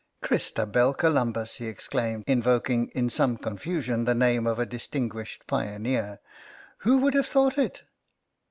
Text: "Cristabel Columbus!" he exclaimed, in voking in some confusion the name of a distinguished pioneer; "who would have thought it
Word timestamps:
"Cristabel 0.23 0.95
Columbus!" 0.97 1.57
he 1.57 1.67
exclaimed, 1.67 2.23
in 2.25 2.41
voking 2.41 2.89
in 2.95 3.07
some 3.07 3.37
confusion 3.37 4.05
the 4.05 4.15
name 4.15 4.47
of 4.47 4.57
a 4.57 4.65
distinguished 4.65 5.45
pioneer; 5.45 6.17
"who 6.79 6.97
would 6.97 7.13
have 7.13 7.27
thought 7.27 7.55
it 7.55 7.83